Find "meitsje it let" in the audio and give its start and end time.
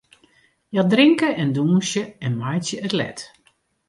2.41-3.19